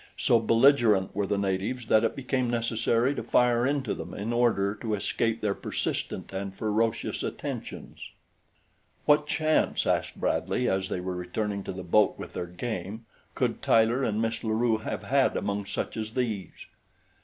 So 0.17 0.39
belligerent 0.39 1.15
were 1.15 1.27
the 1.27 1.37
natives 1.37 1.85
that 1.85 2.03
it 2.03 2.15
became 2.15 2.49
necessary 2.49 3.13
to 3.13 3.21
fire 3.21 3.67
into 3.67 3.93
them 3.93 4.15
in 4.15 4.33
order 4.33 4.73
to 4.81 4.95
escape 4.95 5.41
their 5.41 5.53
persistent 5.53 6.33
and 6.33 6.55
ferocious 6.55 7.21
attentions. 7.21 8.09
"What 9.05 9.27
chance," 9.27 9.85
asked 9.85 10.19
Bradley, 10.19 10.67
as 10.67 10.89
they 10.89 11.01
were 11.01 11.13
returning 11.15 11.63
to 11.65 11.71
the 11.71 11.83
boat 11.83 12.17
with 12.17 12.33
their 12.33 12.47
game, 12.47 13.05
"could 13.35 13.61
Tyler 13.61 14.01
and 14.03 14.19
Miss 14.19 14.43
La 14.43 14.53
Rue 14.55 14.77
have 14.79 15.03
had 15.03 15.37
among 15.37 15.67
such 15.67 15.95
as 15.95 16.15
these?" 16.15 16.65